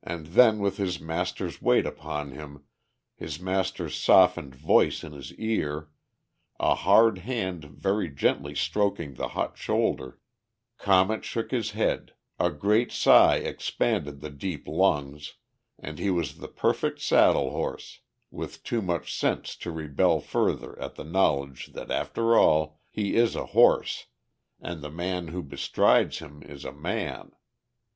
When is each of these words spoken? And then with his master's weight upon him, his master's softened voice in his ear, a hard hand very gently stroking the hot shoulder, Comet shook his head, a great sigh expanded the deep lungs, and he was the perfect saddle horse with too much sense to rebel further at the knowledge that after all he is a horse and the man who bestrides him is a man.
And 0.00 0.26
then 0.26 0.60
with 0.60 0.76
his 0.76 1.00
master's 1.00 1.60
weight 1.60 1.86
upon 1.86 2.30
him, 2.30 2.66
his 3.16 3.40
master's 3.40 3.96
softened 3.96 4.54
voice 4.54 5.02
in 5.02 5.10
his 5.10 5.34
ear, 5.34 5.88
a 6.60 6.76
hard 6.76 7.18
hand 7.18 7.64
very 7.64 8.08
gently 8.10 8.54
stroking 8.54 9.14
the 9.14 9.30
hot 9.34 9.58
shoulder, 9.58 10.20
Comet 10.78 11.24
shook 11.24 11.50
his 11.50 11.72
head, 11.72 12.14
a 12.38 12.48
great 12.48 12.92
sigh 12.92 13.38
expanded 13.38 14.20
the 14.20 14.30
deep 14.30 14.68
lungs, 14.68 15.34
and 15.80 15.98
he 15.98 16.10
was 16.10 16.36
the 16.36 16.46
perfect 16.46 17.00
saddle 17.00 17.50
horse 17.50 18.02
with 18.30 18.62
too 18.62 18.80
much 18.80 19.12
sense 19.18 19.56
to 19.56 19.72
rebel 19.72 20.20
further 20.20 20.80
at 20.80 20.94
the 20.94 21.02
knowledge 21.02 21.72
that 21.72 21.90
after 21.90 22.36
all 22.38 22.78
he 22.88 23.16
is 23.16 23.34
a 23.34 23.46
horse 23.46 24.06
and 24.60 24.80
the 24.80 24.90
man 24.92 25.26
who 25.26 25.42
bestrides 25.42 26.20
him 26.20 26.40
is 26.44 26.64
a 26.64 26.70
man. 26.70 27.32